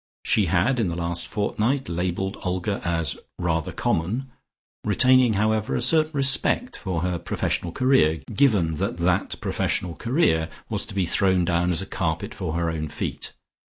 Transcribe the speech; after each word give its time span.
She 0.25 0.47
had 0.47 0.79
in 0.79 0.87
the 0.87 0.95
last 0.95 1.27
fortnight 1.27 1.87
labelled 1.87 2.35
Olga 2.43 2.81
as 2.83 3.19
"rather 3.37 3.71
common," 3.71 4.31
retaining, 4.83 5.33
however, 5.33 5.75
a 5.75 5.81
certain 5.83 6.13
respect 6.13 6.75
for 6.75 7.01
her 7.01 7.19
professional 7.19 7.71
career, 7.71 8.23
given 8.33 8.77
that 8.77 8.97
that 8.97 9.35
professional 9.41 9.93
career 9.95 10.49
was 10.69 10.85
to 10.87 10.95
be 10.95 11.05
thrown 11.05 11.45
down 11.45 11.69
as 11.69 11.83
a 11.83 11.85
carpet 11.85 12.33
for 12.33 12.53
her 12.53 12.71
own 12.71 12.87
feet. 12.87 13.33